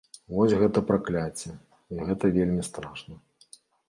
[0.35, 1.51] Вось гэта пракляцце,
[1.97, 3.15] і гэта вельмі страшна.